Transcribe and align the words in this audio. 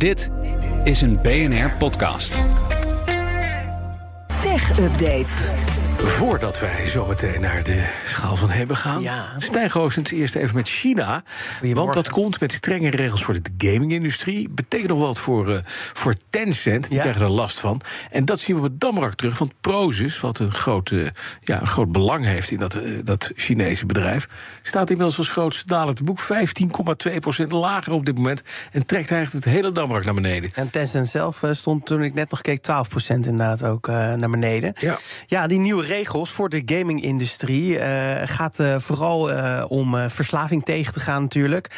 Dit 0.00 0.30
is 0.84 1.00
een 1.00 1.20
BNR-podcast. 1.22 2.42
Tech 4.42 4.78
Update. 4.78 5.28
Voordat 6.04 6.60
wij 6.60 6.86
zo 6.86 7.06
meteen 7.06 7.40
naar 7.40 7.62
de 7.62 7.84
schaal 8.04 8.36
van 8.36 8.50
hebben 8.50 8.76
gaan, 8.76 9.00
Ja. 9.02 9.32
Stijn 9.38 9.70
Goosens 9.70 10.10
eerst 10.10 10.34
even 10.34 10.54
met 10.56 10.68
China. 10.68 11.22
Want 11.62 11.92
dat 11.94 12.10
komt 12.10 12.40
met 12.40 12.52
strenge 12.52 12.90
regels 12.90 13.24
voor 13.24 13.34
de 13.34 13.50
gaming-industrie. 13.58 14.48
Betekent 14.48 14.88
nog 14.88 14.98
wat 15.00 15.18
voor, 15.18 15.54
eh, 15.54 15.58
voor 15.92 16.14
Tencent. 16.30 16.84
Die 16.88 16.94
Ja. 16.96 17.00
krijgen 17.00 17.22
er 17.22 17.30
last 17.30 17.58
van. 17.58 17.80
En 18.10 18.24
dat 18.24 18.40
zien 18.40 18.56
we 18.56 18.62
op 18.62 18.68
het 18.68 18.80
Damrak 18.80 19.14
terug. 19.14 19.38
Want 19.38 19.52
Prozus, 19.60 20.20
wat 20.20 20.38
een 20.38 20.52
groot, 20.52 20.90
eh, 20.90 21.06
ja, 21.42 21.60
een 21.60 21.66
groot 21.66 21.92
belang 21.92 22.24
heeft 22.24 22.50
in 22.50 22.58
dat, 22.58 22.74
eh, 22.74 22.82
dat 23.04 23.30
Chinese 23.36 23.86
bedrijf, 23.86 24.28
staat 24.62 24.90
inmiddels 24.90 25.18
als 25.18 25.28
grootste 25.28 25.66
daler 25.66 25.94
te 25.94 26.04
boek 26.04 26.20
15,2% 26.20 27.52
lager 27.52 27.92
op 27.92 28.06
dit 28.06 28.16
moment. 28.16 28.42
En 28.72 28.86
trekt 28.86 29.10
eigenlijk 29.10 29.44
het 29.44 29.54
hele 29.54 29.72
Damrak 29.72 30.04
naar 30.04 30.14
beneden. 30.14 30.50
En 30.54 30.70
Tencent 30.70 31.08
zelf 31.08 31.42
stond 31.50 31.86
toen 31.86 32.02
ik 32.02 32.14
net 32.14 32.30
nog 32.30 32.40
keek 32.40 32.60
12% 32.62 33.26
inderdaad 33.26 33.64
ook 33.64 33.86
naar 33.86 34.30
beneden. 34.30 34.72
Ja. 34.78 34.98
Ja, 35.26 35.46
die 35.46 35.58
nieuwe 35.58 35.84
regels 35.90 36.30
voor 36.30 36.48
de 36.48 36.62
gaming-industrie 36.64 37.78
eh, 37.78 38.28
gaat 38.28 38.58
eh, 38.58 38.78
vooral 38.78 39.32
eh, 39.32 39.64
om 39.68 40.08
verslaving 40.08 40.64
tegen 40.64 40.92
te 40.92 41.00
gaan 41.00 41.22
natuurlijk. 41.22 41.68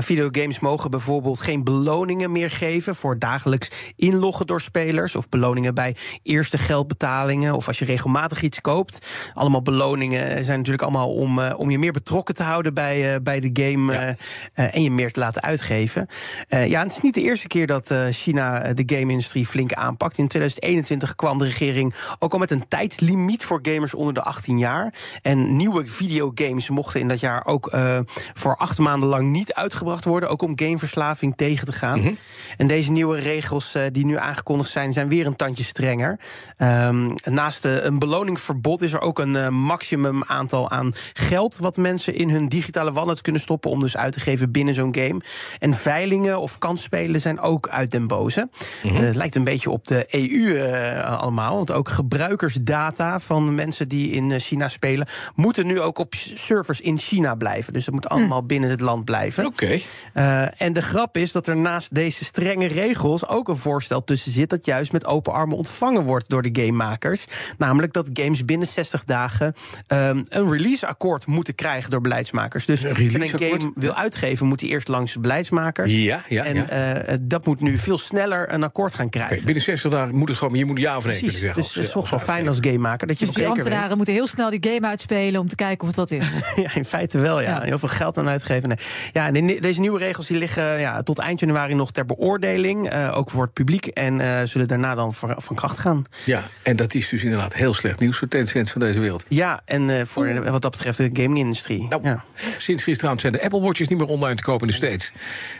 Videogames 0.00 0.60
mogen 0.60 0.90
bijvoorbeeld 0.90 1.40
geen 1.40 1.64
beloningen 1.64 2.32
meer 2.32 2.50
geven 2.50 2.94
voor 2.94 3.18
dagelijks 3.18 3.92
inloggen 3.96 4.46
door 4.46 4.60
spelers 4.60 5.16
of 5.16 5.28
beloningen 5.28 5.74
bij 5.74 5.96
eerste 6.22 6.58
geldbetalingen 6.58 7.54
of 7.54 7.66
als 7.66 7.78
je 7.78 7.84
regelmatig 7.84 8.42
iets 8.42 8.60
koopt. 8.60 9.06
Allemaal 9.34 9.62
beloningen 9.62 10.44
zijn 10.44 10.56
natuurlijk 10.56 10.82
allemaal 10.82 11.14
om, 11.14 11.40
om 11.40 11.70
je 11.70 11.78
meer 11.78 11.92
betrokken 11.92 12.34
te 12.34 12.42
houden 12.42 12.74
bij, 12.74 13.22
bij 13.22 13.40
de 13.40 13.50
game 13.52 14.16
en 14.54 14.82
je 14.82 14.90
meer 14.90 15.12
te 15.12 15.20
laten 15.20 15.42
uitgeven. 15.42 16.06
Ja, 16.48 16.82
het 16.82 16.92
is 16.92 17.00
niet 17.00 17.14
de 17.14 17.22
eerste 17.22 17.48
keer 17.48 17.66
dat 17.66 17.94
China 18.10 18.72
de 18.72 18.82
game-industrie 18.86 19.46
flink 19.46 19.72
aanpakt. 19.72 20.18
In 20.18 20.28
2021 20.28 21.14
kwam 21.14 21.38
de 21.38 21.44
regering 21.44 21.94
ook 22.18 22.32
al 22.32 22.38
met 22.38 22.50
een 22.50 22.68
tijdslimiet 22.68 23.44
voor 23.44 23.51
gamers 23.62 23.94
onder 23.94 24.14
de 24.14 24.22
18 24.22 24.58
jaar. 24.58 24.94
En 25.22 25.56
nieuwe 25.56 25.86
videogames 25.86 26.68
mochten 26.68 27.00
in 27.00 27.08
dat 27.08 27.20
jaar 27.20 27.46
ook 27.46 27.66
eh, 27.66 27.98
voor 28.34 28.56
acht 28.56 28.78
maanden 28.78 29.08
lang 29.08 29.30
niet 29.30 29.54
uitgebracht 29.54 30.04
worden. 30.04 30.28
Ook 30.28 30.42
om 30.42 30.58
gameverslaving 30.58 31.36
tegen 31.36 31.66
te 31.66 31.72
gaan. 31.72 32.16
En 32.56 32.66
deze 32.66 32.92
nieuwe 32.92 33.18
regels 33.18 33.74
eh, 33.74 33.82
die 33.92 34.06
nu 34.06 34.18
aangekondigd 34.18 34.70
zijn, 34.70 34.92
zijn 34.92 35.08
weer 35.08 35.26
een 35.26 35.36
tandje 35.36 35.64
strenger. 35.64 36.18
Ehm, 36.56 37.10
naast 37.24 37.64
eh, 37.64 37.84
een 37.84 37.98
beloningverbod 37.98 38.82
is 38.82 38.92
er 38.92 39.00
ook 39.00 39.18
een 39.18 39.54
maximum 39.54 40.24
aantal 40.24 40.70
aan 40.70 40.92
geld 41.12 41.56
wat 41.56 41.76
mensen 41.76 42.14
in 42.14 42.30
hun 42.30 42.48
digitale 42.48 42.92
wallet 42.92 43.20
kunnen 43.20 43.40
stoppen 43.40 43.70
om 43.70 43.80
dus 43.80 43.96
uit 43.96 44.12
te 44.12 44.20
geven 44.20 44.50
binnen 44.50 44.74
zo'n 44.74 44.94
game. 44.94 45.20
En 45.58 45.74
veilingen 45.74 46.40
of 46.40 46.58
kansspelen 46.58 47.20
zijn 47.20 47.40
ook 47.40 47.68
uit 47.68 47.90
den 47.90 48.06
boze. 48.06 48.48
Eh, 48.82 48.92
het 48.94 49.16
lijkt 49.16 49.34
een 49.34 49.44
beetje 49.44 49.70
op 49.70 49.86
de 49.86 50.06
EU 50.10 50.60
allemaal. 51.02 51.54
Want 51.54 51.72
ook 51.72 51.88
gebruikersdata 51.88 53.20
van 53.20 53.41
mensen 53.50 53.88
die 53.88 54.10
in 54.10 54.32
eh, 54.32 54.40
China 54.40 54.68
spelen, 54.68 55.06
moeten 55.34 55.66
nu 55.66 55.80
ook 55.80 55.98
op 55.98 56.14
servers 56.14 56.80
in 56.80 56.98
China 56.98 57.34
blijven. 57.34 57.72
Dus 57.72 57.84
dat 57.84 57.94
moet 57.94 58.08
allemaal 58.08 58.42
binnen 58.46 58.70
het 58.70 58.80
land 58.80 59.04
blijven. 59.04 59.46
Oké. 59.46 59.78
Eh, 60.12 60.60
en 60.62 60.72
de 60.72 60.82
grap 60.82 61.16
is 61.16 61.32
dat 61.32 61.46
er 61.46 61.56
naast 61.56 61.94
deze 61.94 62.24
strenge 62.24 62.66
regels 62.66 63.26
ook 63.28 63.48
een 63.48 63.56
voorstel 63.56 64.04
tussen 64.04 64.32
zit 64.32 64.50
dat 64.50 64.64
juist 64.66 64.92
met 64.92 65.06
open 65.06 65.32
armen 65.32 65.56
ontvangen 65.56 66.02
wordt 66.02 66.28
door 66.28 66.42
de 66.42 66.60
gamemakers. 66.62 67.26
Namelijk 67.58 67.92
dat 67.92 68.10
games 68.12 68.44
binnen 68.44 68.66
60 68.68 69.04
dagen 69.04 69.54
ehm, 69.86 70.22
een 70.28 70.50
releaseakkoord 70.52 71.26
moeten 71.26 71.54
krijgen 71.54 71.90
door 71.90 72.00
beleidsmakers. 72.00 72.66
Dus 72.66 72.82
Een 72.82 72.88
als 72.90 72.98
je 72.98 73.18
een 73.20 73.28
game 73.58 73.72
wil 73.74 73.94
uitgeven, 73.94 74.46
moet 74.46 74.58
die 74.58 74.68
eerst 74.70 74.88
langs 74.88 75.12
de 75.12 75.20
beleidsmakers. 75.20 75.92
Ja, 75.96 76.22
ja, 76.28 76.44
en 76.44 76.54
ja. 76.54 76.68
eh, 76.68 77.16
dat 77.22 77.46
moet 77.46 77.60
nu 77.60 77.78
veel 77.78 77.98
sneller 77.98 78.52
een 78.52 78.62
akkoord 78.62 78.94
gaan 78.94 79.06
Oké, 79.06 79.18
krijgen. 79.18 79.44
binnen 79.44 79.62
60 79.64 79.90
dagen 79.90 80.16
moet 80.16 80.28
het 80.28 80.38
gewoon, 80.38 80.54
je 80.58 80.64
moet 80.64 80.78
ja 80.78 80.96
of 80.96 81.04
nee 81.04 81.18
Precies, 81.18 81.20
kunnen 81.40 81.40
zeggen. 81.40 81.62
dus 81.62 81.74
het 81.74 81.84
is 81.84 81.92
toch 81.92 82.10
wel 82.10 82.18
fijn 82.18 82.46
als 82.48 82.58
gamemaker 82.60 83.06
dat 83.06 83.18
je 83.18 83.26
Dus 83.32 83.42
die 83.42 83.42
zeker 83.44 83.62
ambtenaren 83.62 83.88
weet. 83.88 83.96
moeten 83.96 84.14
heel 84.14 84.26
snel 84.26 84.50
die 84.50 84.72
game 84.72 84.86
uitspelen 84.86 85.40
om 85.40 85.48
te 85.48 85.54
kijken 85.54 85.80
of 85.80 85.86
het 85.86 85.96
wat 85.96 86.10
is. 86.10 86.26
Ja, 86.62 86.74
in 86.74 86.84
feite 86.84 87.18
wel, 87.18 87.40
ja. 87.40 87.48
Ja. 87.50 87.60
Heel 87.62 87.78
veel 87.78 87.88
geld 87.88 88.18
aan 88.18 88.28
uitgeven. 88.28 88.68
Nee. 88.68 88.78
Ja, 89.12 89.26
en 89.26 89.46
de- 89.46 89.60
deze 89.60 89.80
nieuwe 89.80 89.98
regels 89.98 90.26
die 90.26 90.36
liggen 90.38 90.80
ja, 90.80 91.02
tot 91.02 91.18
eind 91.18 91.40
januari 91.40 91.74
nog 91.74 91.90
ter 91.92 92.04
beoordeling. 92.06 92.88
eh, 92.88 93.16
ook 93.16 93.30
voor 93.30 93.42
het 93.42 93.52
publiek. 93.52 93.86
En 93.86 94.20
eh, 94.20 94.40
zullen 94.44 94.68
daarna 94.68 94.94
dan 94.94 95.14
voor- 95.14 95.34
van 95.38 95.56
kracht 95.56 95.78
gaan. 95.78 96.04
Ja, 96.24 96.42
en 96.62 96.76
dat 96.76 96.94
is 96.94 97.08
dus 97.08 97.22
inderdaad 97.24 97.54
heel 97.54 97.74
slecht 97.74 97.98
nieuws 98.00 98.16
voor 98.18 98.28
Tencent 98.28 98.70
van 98.70 98.80
deze 98.80 98.98
wereld. 99.00 99.24
Ja, 99.28 99.60
en 99.64 99.90
eh, 99.98 100.04
voor 100.04 100.50
wat 100.50 100.62
dat 100.62 100.70
betreft 100.70 100.98
de 100.98 101.10
gaming-industrie. 101.12 101.86
Nou, 101.88 102.02
ja. 102.04 102.24
Sinds 102.58 102.82
gisteravond 102.82 103.20
zijn 103.20 103.32
de 103.32 103.42
Apple 103.42 103.60
Watches 103.60 103.88
niet 103.88 103.98
meer 103.98 104.08
online 104.08 104.34
te 104.34 104.42
kopen 104.42 104.66
in 104.66 104.72
de 104.78 104.86
States. 104.86 105.12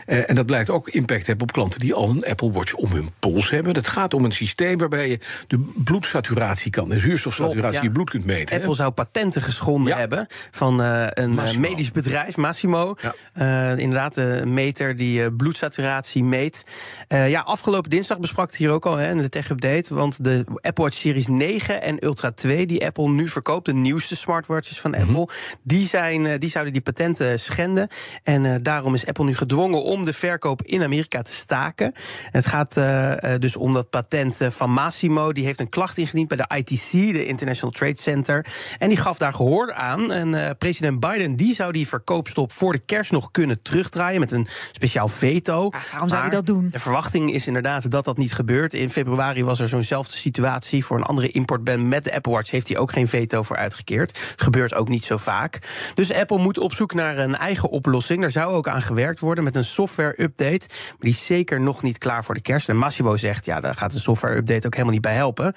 Eh, 0.05 0.29
en 0.29 0.35
dat 0.35 0.45
blijkt 0.45 0.69
ook 0.69 0.89
impact 0.89 1.27
hebben 1.27 1.47
op 1.47 1.53
klanten 1.53 1.79
die 1.79 1.93
al 1.93 2.09
een 2.09 2.23
Apple 2.29 2.51
Watch 2.51 2.73
om 2.73 2.91
hun 2.91 3.09
pols 3.19 3.49
hebben. 3.49 3.75
Het 3.75 3.87
gaat 3.87 4.13
om 4.13 4.25
een 4.25 4.31
systeem 4.31 4.77
waarbij 4.77 5.09
je 5.09 5.19
de 5.47 5.71
bloedsaturatie 5.83 6.71
kan, 6.71 6.89
de 6.89 6.99
zuurstofsaturatie 6.99 7.62
Ja. 7.71 7.77
in 7.77 7.83
je 7.83 7.91
bloed 7.91 8.09
kunt 8.09 8.25
meten. 8.25 8.55
hè? 8.55 8.61
Apple 8.61 8.75
zou 8.75 8.91
patenten 8.91 9.41
geschonden 9.41 9.93
Ja. 9.93 9.99
hebben 9.99 10.27
van 10.51 10.81
eh, 10.81 11.01
een 11.01 11.09
eh, 11.13 11.27
Massimo. 11.35 11.69
medisch 11.69 11.91
bedrijf, 11.91 12.37
Massimo. 12.37 12.95
Ja. 13.01 13.13
Eh, 13.71 13.79
inderdaad, 13.79 14.17
een 14.17 14.53
meter 14.53 14.95
die 14.95 15.33
bloedsaturatie 15.33 16.23
meet. 16.23 16.65
Ja, 17.07 17.41
afgelopen 17.41 17.89
dinsdag 17.89 18.19
besprak 18.19 18.47
het 18.47 18.55
hier 18.55 18.69
ook 18.69 18.85
al 18.85 18.95
hè, 18.97 19.09
in 19.09 19.17
de 19.17 19.29
Tech 19.29 19.49
Update. 19.49 19.93
Want 19.95 20.23
de 20.23 20.43
Apple 20.61 20.83
Watch 20.83 20.97
Series 20.97 21.27
9 21.27 21.81
en 21.81 22.05
Ultra 22.05 22.31
2, 22.31 22.65
die 22.65 22.85
Apple 22.85 23.09
nu 23.09 23.29
verkoopt, 23.29 23.65
de 23.65 23.73
nieuwste 23.73 24.15
smartwatches 24.15 24.79
van 24.79 24.91
Mhm. 24.91 25.01
Apple, 25.01 25.27
die, 25.63 25.87
zijn, 25.87 26.39
die 26.39 26.49
zouden 26.49 26.73
die 26.73 26.81
patenten 26.81 27.39
schenden. 27.39 27.87
En 28.23 28.63
daarom 28.63 28.93
is 28.93 29.05
Apple 29.07 29.25
nu 29.25 29.35
gedwongen 29.35 29.83
om 29.83 30.05
de 30.05 30.13
verkoop 30.13 30.61
in 30.61 30.83
Amerika 30.83 31.21
te 31.21 31.33
staken. 31.33 31.85
En 31.85 31.93
het 32.31 32.45
gaat 32.45 32.73
dus 33.41 33.55
om 33.55 33.73
dat 33.73 33.89
patent 33.89 34.37
van 34.49 34.69
Massimo. 34.71 35.31
Die 35.31 35.45
heeft 35.45 35.59
een 35.59 35.69
klacht 35.69 35.97
ingediend 35.97 36.27
bij 36.27 36.37
de 36.37 36.55
ITC, 36.57 36.91
de 36.91 37.25
International 37.53 37.93
Trade 37.95 38.01
Center. 38.01 38.45
En 38.77 38.89
die 38.89 38.97
gaf 38.97 39.17
daar 39.17 39.33
gehoor 39.33 39.73
aan. 39.73 40.11
En 40.11 40.33
eh, 40.33 40.49
president 40.57 40.99
Biden 40.99 41.35
die 41.35 41.53
zou 41.53 41.71
die 41.71 41.87
verkoopstop 41.87 42.51
voor 42.51 42.71
de 42.71 42.79
kerst 42.85 43.11
nog 43.11 43.31
kunnen 43.31 43.61
terugdraaien 43.63 44.19
met 44.19 44.31
een 44.31 44.47
speciaal 44.71 45.07
veto. 45.07 45.69
Ja, 45.71 45.79
waarom 45.91 46.09
zou 46.09 46.21
hij 46.21 46.29
dat 46.29 46.45
doen? 46.45 46.69
De 46.71 46.79
verwachting 46.79 47.33
is 47.33 47.47
inderdaad 47.47 47.91
dat 47.91 48.05
dat 48.05 48.17
niet 48.17 48.33
gebeurt. 48.33 48.73
In 48.73 48.89
februari 48.89 49.43
was 49.43 49.59
er 49.59 49.67
zo'nzelfde 49.67 50.17
situatie 50.17 50.85
voor 50.85 50.97
een 50.97 51.03
andere 51.03 51.31
importban 51.31 51.87
met 51.87 52.03
de 52.03 52.13
Apple 52.15 52.31
Watch. 52.31 52.51
Heeft 52.51 52.67
hij 52.67 52.77
ook 52.77 52.91
geen 52.91 53.07
veto 53.07 53.43
voor 53.43 53.57
uitgekeerd. 53.57 54.33
Gebeurt 54.35 54.73
ook 54.73 54.87
niet 54.87 55.03
zo 55.03 55.17
vaak. 55.17 55.59
Dus 55.93 56.13
Apple 56.13 56.37
moet 56.37 56.57
op 56.57 56.73
zoek 56.73 56.93
naar 56.93 57.17
een 57.17 57.35
eigen 57.35 57.69
oplossing. 57.69 58.21
Daar 58.21 58.31
zou 58.31 58.53
ook 58.53 58.67
aan 58.67 58.81
gewerkt 58.81 59.19
worden 59.19 59.43
met 59.43 59.55
een 59.55 59.65
software-update. 59.65 60.67
Maar 60.69 60.95
die 60.99 61.09
is 61.09 61.25
zeker 61.25 61.61
nog 61.61 61.81
niet 61.81 61.97
klaar 61.97 62.23
voor 62.23 62.35
de 62.35 62.41
kerst. 62.41 62.69
En 62.69 62.77
Massimo 62.77 63.17
zegt, 63.17 63.45
ja, 63.45 63.59
daar 63.59 63.75
gaat 63.75 63.93
een 63.93 63.99
software-update 63.99 64.65
ook 64.65 64.73
helemaal 64.73 64.93
niet 64.93 65.01
bij 65.01 65.15
helpen. 65.15 65.53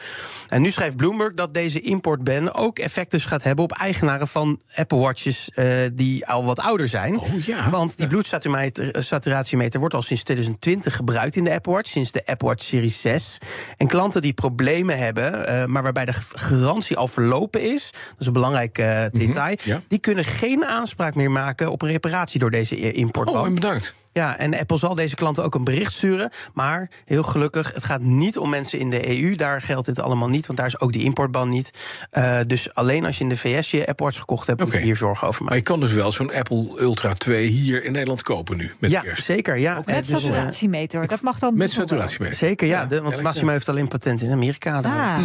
En 0.49 0.63
nu 0.63 0.71
schrijft 0.71 0.97
Bloomberg 0.97 1.35
dat 1.35 1.55
deze 1.55 1.81
importban 1.87 2.53
ook 2.55 2.79
effect 2.79 3.11
dus 3.11 3.25
gaat 3.25 3.43
hebben 3.43 3.65
op 3.65 3.73
eigenaren 3.73 4.29
van 4.29 4.61
Apple 4.75 4.99
Watches 4.99 5.51
eh, 5.55 5.67
die 5.93 6.27
al 6.27 6.45
wat 6.45 6.61
ouder 6.61 6.89
zijn. 6.89 7.19
Oh 7.19 7.41
ja. 7.41 7.71
Want 7.71 7.99
die 7.99 8.07
bloedsaturatiemeter 8.07 9.81
wordt 9.81 9.95
al 9.95 10.03
sinds 10.03 10.23
2020 10.23 10.97
gebruikt 10.97 11.37
in 11.37 11.45
de 11.45 11.53
Apple 11.53 11.73
Watch, 11.73 11.91
sinds 11.91 12.13
de 12.13 12.27
Apple 12.27 12.49
Watch 12.49 12.65
Series 12.65 13.01
6. 13.01 13.39
En 13.77 13.87
klanten 13.87 14.23
die 14.23 14.33
problemen 14.33 14.99
hebben, 14.99 15.47
eh, 15.47 15.65
maar 15.65 15.83
waarbij 15.83 16.05
de 16.05 16.13
garantie 16.35 16.97
al 16.97 17.09
verlopen 17.09 17.63
is, 17.73 17.91
dat 17.93 18.15
is 18.19 18.27
een 18.27 18.33
belangrijk 18.33 18.79
eh, 18.79 19.05
detail, 19.13 19.57
ja. 19.63 19.81
die 19.89 19.99
kunnen 19.99 20.25
geen 20.25 20.65
aanspraak 20.65 21.15
meer 21.15 21.31
maken 21.31 21.71
op 21.71 21.83
een 21.83 21.89
reparatie 21.91 22.41
door 22.41 22.51
deze 22.51 22.79
i- 22.79 22.93
importban. 22.97 23.41
Oh, 23.41 23.47
en 23.47 23.55
bedankt. 23.55 23.95
Ja, 24.17 24.39
en 24.39 24.59
Apple 24.59 24.79
zal 24.79 24.95
deze 24.95 25.15
klanten 25.15 25.45
ook 25.45 25.55
een 25.55 25.65
bericht 25.65 25.93
sturen. 25.93 26.31
Maar 26.55 26.89
heel 27.05 27.23
gelukkig, 27.23 27.73
het 27.75 27.85
gaat 27.85 28.01
niet 28.01 28.39
om 28.39 28.51
mensen 28.51 28.79
in 28.79 28.91
de 28.91 29.21
EU. 29.21 29.35
Daar 29.35 29.63
geldt 29.63 29.87
dit 29.87 30.01
allemaal 30.01 30.29
niet, 30.29 30.47
want 30.47 30.59
daar 30.59 30.67
is 30.67 30.81
ook 30.81 30.93
die 30.93 31.05
importban 31.05 31.49
niet. 31.49 31.71
Eh, 32.11 32.39
dus 32.47 32.75
alleen 32.75 33.05
als 33.05 33.17
je 33.17 33.23
in 33.23 33.29
de 33.29 33.37
VS 33.37 33.71
je 33.71 33.87
Apple 33.87 34.07
Watch 34.07 34.19
gekocht 34.19 34.47
hebt, 34.47 34.61
moet 34.61 34.73
je 34.73 34.79
hier 34.79 34.97
zorgen 34.97 35.29
over 35.29 35.45
Maar 35.45 35.53
maken. 35.53 35.73
je 35.73 35.79
kan 35.79 35.89
dus 35.89 35.93
wel 35.93 36.13
zo'n 36.13 36.33
Apple 36.33 36.81
Ultra 36.81 37.15
2 37.15 37.47
hier 37.47 37.85
in 37.85 37.93
Nederland 37.93 38.23
kopen 38.23 38.57
nu, 38.57 38.75
met 38.79 38.91
Ja, 38.91 39.03
zeker. 39.15 39.59
Ja. 39.59 39.75
Met 39.75 39.89
Eh, 39.89 39.97
dus, 39.97 40.11
eh, 40.11 40.17
saturatiemeter, 40.17 41.09
dat 41.09 41.23
mag 41.23 41.39
dan 41.39 41.57
Met 41.57 41.71
saturatiemeter. 41.71 42.37
Zeker, 42.37 42.67
ja. 42.67 42.81
Ja, 42.81 42.87
de, 42.87 43.03
want 43.03 43.37
ja. 43.37 43.51
heeft 43.51 43.69
alleen 43.69 43.89
patent 43.89 44.23
in 44.23 44.33
Amerika. 44.33 44.81
Ah, 44.81 45.25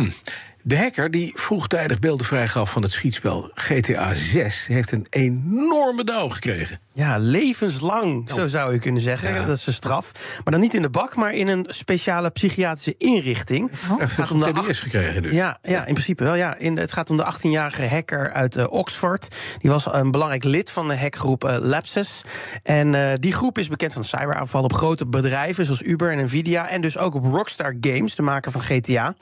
De 0.63 0.77
hacker 0.77 1.11
die 1.11 1.31
vroegtijdig 1.35 1.99
beelden 1.99 2.25
vrijgaf 2.25 2.71
van 2.71 2.81
het 2.81 2.91
schietspel 2.91 3.51
GTA 3.53 4.13
6... 4.13 4.67
heeft 4.67 4.91
een 4.91 5.07
enorme 5.09 6.03
dauw 6.03 6.29
gekregen. 6.29 6.79
Ja, 6.93 7.17
levenslang, 7.17 8.29
zo 8.35 8.47
zou 8.47 8.73
je 8.73 8.79
kunnen 8.79 9.01
zeggen. 9.01 9.33
Ja. 9.33 9.45
Dat 9.45 9.57
is 9.57 9.67
een 9.67 9.73
straf. 9.73 10.11
Maar 10.43 10.53
dan 10.53 10.59
niet 10.59 10.73
in 10.73 10.81
de 10.81 10.89
bak, 10.89 11.15
maar 11.15 11.33
in 11.33 11.47
een 11.47 11.65
speciale 11.69 12.29
psychiatrische 12.29 12.95
inrichting. 12.97 13.71
Het 13.97 14.11
gaat 14.11 14.31
om 14.31 14.39
de 14.39 14.47
een 14.47 14.57
acht- 14.57 14.77
gekregen 14.77 15.21
dus. 15.21 15.33
Ja, 15.33 15.57
ja, 15.61 15.85
in 15.85 15.93
principe 15.93 16.23
wel. 16.23 16.35
Ja. 16.35 16.55
In, 16.57 16.77
het 16.77 16.93
gaat 16.93 17.09
om 17.09 17.17
de 17.17 17.33
18-jarige 17.33 17.87
hacker 17.87 18.31
uit 18.31 18.55
eh, 18.55 18.65
Oxford. 18.69 19.35
Die 19.59 19.71
was 19.71 19.93
een 19.93 20.11
belangrijk 20.11 20.43
lid 20.43 20.71
van 20.71 20.87
de 20.87 20.97
hackgroep 20.97 21.43
eh, 21.43 21.57
Lapsus. 21.59 22.21
En 22.63 22.95
eh, 22.95 23.11
die 23.19 23.33
groep 23.33 23.57
is 23.57 23.67
bekend 23.67 23.93
van 23.93 24.03
cyberaanvallen 24.03 24.69
op 24.69 24.77
grote 24.77 25.05
bedrijven... 25.05 25.65
zoals 25.65 25.81
Uber 25.81 26.11
en 26.11 26.23
Nvidia. 26.23 26.69
En 26.69 26.81
dus 26.81 26.97
ook 26.97 27.15
op 27.15 27.23
Rockstar 27.23 27.75
Games, 27.81 28.15
de 28.15 28.21
maker 28.21 28.51
van 28.51 28.61
GTA. 28.61 29.15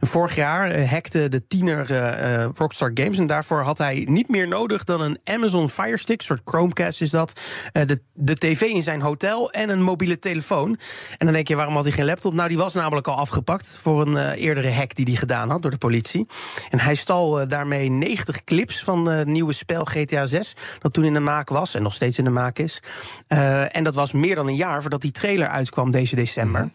En 0.00 0.06
vorig 0.06 0.34
jaar, 0.34 0.70
hackte 0.86 1.28
de 1.28 1.46
tiener 1.46 1.90
eh, 1.90 2.42
eh, 2.42 2.50
Rockstar 2.54 2.90
Games. 2.94 3.18
En 3.18 3.26
daarvoor 3.26 3.60
had 3.60 3.78
hij 3.78 4.06
niet 4.08 4.28
meer 4.28 4.48
nodig 4.48 4.84
dan 4.84 5.00
een 5.00 5.18
Amazon 5.24 5.68
Fire 5.68 5.96
Stick, 5.96 6.18
een 6.18 6.26
soort 6.26 6.40
Chromecast 6.44 7.00
is 7.00 7.10
dat. 7.10 7.40
eh, 7.72 7.86
de, 7.86 8.00
de 8.12 8.38
tv 8.38 8.60
in 8.60 8.82
zijn 8.82 9.00
hotel 9.00 9.50
en 9.50 9.70
een 9.70 9.82
mobiele 9.82 10.18
telefoon. 10.18 10.78
En 11.16 11.26
dan 11.26 11.32
denk 11.32 11.48
je, 11.48 11.56
waarom 11.56 11.74
had 11.74 11.84
hij 11.84 11.92
geen 11.92 12.04
laptop? 12.04 12.32
Nou, 12.34 12.48
die 12.48 12.58
was 12.58 12.74
namelijk 12.74 13.08
al 13.08 13.16
afgepakt 13.16 13.78
voor 13.82 14.06
een 14.06 14.32
eerdere 14.32 14.70
hack 14.70 14.94
die 14.94 15.04
hij 15.04 15.14
gedaan 15.14 15.50
had 15.50 15.62
door 15.62 15.70
de 15.70 15.78
politie. 15.78 16.26
En 16.70 16.80
hij 16.80 16.94
stal 16.94 17.48
daarmee 17.48 17.90
90 17.90 18.44
clips 18.44 18.84
van 18.84 19.08
het 19.08 19.28
nieuwe 19.28 19.52
spel 19.52 19.84
GTA 19.84 20.26
6, 20.26 20.52
dat 20.78 20.92
toen 20.92 21.04
in 21.04 21.12
de 21.12 21.20
maak 21.20 21.48
was 21.48 21.74
en 21.74 21.82
nog 21.82 21.94
steeds 21.94 22.18
in 22.18 22.24
de 22.24 22.30
maak 22.30 22.58
is. 22.58 22.82
En 23.68 23.84
dat 23.84 23.94
was 23.94 24.12
meer 24.12 24.34
dan 24.34 24.48
een 24.48 24.56
jaar 24.56 24.80
voordat 24.80 25.00
die 25.00 25.10
trailer 25.10 25.48
uitkwam 25.48 25.90
deze 25.90 26.16
december. 26.16 26.70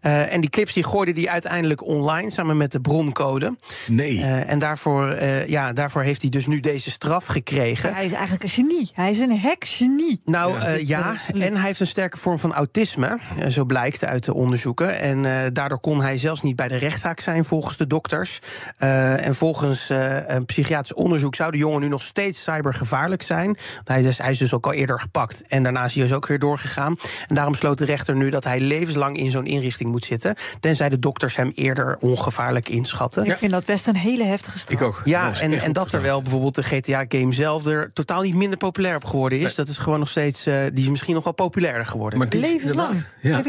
Eh, 0.00 0.32
en 0.32 0.40
die 0.40 0.50
clips 0.50 0.72
die 0.72 0.84
gooide 0.84 1.20
hij 1.20 1.30
uiteindelijk 1.30 1.84
online 1.84 2.30
samen 2.30 2.56
met 2.56 2.72
de 2.72 2.80
broncode. 2.80 3.49
Nee. 3.86 4.20
Eh, 4.20 4.50
en 4.50 4.58
daarvoor, 4.58 5.08
eh, 5.08 5.46
ja, 5.46 5.72
daarvoor 5.72 6.02
heeft 6.02 6.20
hij 6.20 6.30
dus 6.30 6.46
nu 6.46 6.60
deze 6.60 6.90
straf 6.90 7.26
gekregen. 7.26 7.94
Hij 7.94 8.04
is 8.04 8.12
eigenlijk 8.12 8.42
een 8.42 8.48
genie. 8.48 8.90
Hij 8.94 9.10
is 9.10 9.18
een 9.18 9.38
hackgenie. 9.38 10.20
Nou 10.24 10.58
Ja. 10.60 10.68
ja, 10.68 10.78
ja 10.78 11.16
en 11.44 11.54
hij 11.56 11.66
heeft 11.66 11.80
een 11.80 11.86
sterke 11.86 12.16
vorm 12.16 12.38
van 12.38 12.54
autisme, 12.54 13.18
eh, 13.38 13.48
zo 13.48 13.64
blijkt 13.64 14.04
uit 14.04 14.24
de 14.24 14.34
onderzoeken. 14.34 14.98
En 15.00 15.24
eh, 15.24 15.32
daardoor 15.52 15.80
kon 15.80 16.02
hij 16.02 16.16
zelfs 16.16 16.42
niet 16.42 16.56
bij 16.56 16.68
de 16.68 16.76
rechtszaak 16.76 17.20
zijn 17.20 17.44
volgens 17.44 17.76
de 17.76 17.86
dokters. 17.86 18.38
Eh, 18.76 19.26
en 19.26 19.34
volgens 19.34 19.90
eh, 19.90 20.16
een 20.26 20.44
psychiatrisch 20.44 20.94
onderzoek 20.94 21.34
zou 21.34 21.50
de 21.50 21.56
jongen 21.58 21.80
nu 21.80 21.88
nog 21.88 22.02
steeds 22.02 22.42
cybergevaarlijk 22.42 23.22
zijn. 23.22 23.46
Want 23.46 23.88
Hij 23.88 24.02
is, 24.02 24.18
hij 24.18 24.30
is 24.30 24.38
dus 24.38 24.54
ook 24.54 24.66
al 24.66 24.72
eerder 24.72 25.00
gepakt 25.00 25.42
en 25.48 25.62
daarna 25.62 25.84
is 25.84 25.94
hij 25.94 26.02
dus 26.02 26.12
ook 26.12 26.26
weer 26.26 26.38
doorgegaan. 26.38 26.96
En 27.26 27.34
daarom 27.34 27.54
sloot 27.54 27.78
de 27.78 27.84
rechter 27.84 28.16
nu 28.16 28.30
dat 28.30 28.44
hij 28.44 28.60
levenslang 28.60 29.16
in 29.16 29.30
zo'n 29.30 29.46
inrichting 29.46 29.90
moet 29.90 30.04
zitten, 30.04 30.34
tenzij 30.60 30.88
de 30.88 30.98
dokters 30.98 31.36
hem 31.36 31.52
eerder 31.54 31.96
ongevaarlijk 32.00 32.68
inschatten. 32.68 33.24
Ik 33.24 33.39
vind 33.40 33.50
dat 33.52 33.64
best 33.64 33.86
een 33.86 33.96
hele 33.96 34.24
heftige 34.24 34.58
straf. 34.58 34.80
ik 34.80 34.86
ook. 34.86 35.02
Ja, 35.04 35.28
Dat 35.30 35.38
en, 35.38 35.60
en 35.60 35.72
dat 35.72 35.92
er 35.92 36.02
wel 36.02 36.22
bijvoorbeeld 36.22 36.54
de 36.54 36.62
GTA-game 36.62 37.32
zelf 37.32 37.66
er 37.66 37.90
totaal 37.92 38.22
niet 38.22 38.34
minder 38.34 38.58
populair 38.58 38.96
op 38.96 39.04
geworden 39.04 39.38
is. 39.38 39.44
Nee. 39.44 39.54
Dat 39.54 39.68
is 39.68 39.78
gewoon 39.78 39.98
nog 39.98 40.08
steeds, 40.08 40.46
eh, 40.46 40.62
die 40.72 40.84
is 40.84 40.90
misschien 40.90 41.14
nog 41.14 41.24
wel 41.24 41.32
populairder 41.32 41.86
geworden. 41.86 42.18
Maar 42.18 42.28
die 42.28 42.40
Levenslang. 42.40 43.06
Ja. 43.20 43.42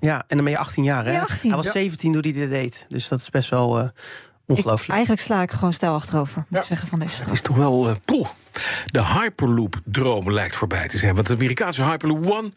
Ja, 0.00 0.24
en 0.26 0.36
dan 0.36 0.42
ben 0.44 0.50
je 0.50 0.58
18 0.58 0.84
jaar, 0.84 1.04
hè? 1.04 1.12
Ja, 1.12 1.20
18. 1.20 1.48
Hij 1.48 1.56
was 1.56 1.66
Ja. 1.66 1.72
17 1.72 2.12
toen 2.12 2.22
hij 2.22 2.32
dit 2.32 2.50
deed. 2.50 2.86
Dus 2.88 3.08
dat 3.08 3.18
is 3.18 3.30
best 3.30 3.50
wel 3.50 3.78
eh, 3.78 3.84
Ik, 3.84 4.56
ongelooflijk. 4.56 4.90
eigenlijk 4.90 5.20
sla 5.22 5.42
ik 5.42 5.50
gewoon 5.50 5.72
stijl 5.72 5.92
achterover, 5.94 6.36
moet 6.36 6.46
Ja. 6.50 6.58
ik 6.60 6.64
zeggen, 6.66 6.88
van 6.88 6.98
deze 6.98 7.10
Het 7.10 7.20
straf. 7.20 7.34
is 7.36 7.42
toch 7.42 7.56
wel. 7.56 7.88
eh, 7.88 7.94
poeh. 8.04 8.26
de 8.86 9.04
Hyperloop-droom 9.04 10.32
lijkt 10.32 10.54
voorbij 10.54 10.88
te 10.88 10.98
zijn. 10.98 11.14
Want 11.14 11.26
de 11.26 11.34
Amerikaanse 11.34 11.82
Hyperloop 11.82 12.26
One 12.26 12.52